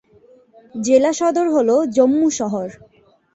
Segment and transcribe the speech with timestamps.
[0.75, 2.67] জেলা সদর হল জম্মু শহর।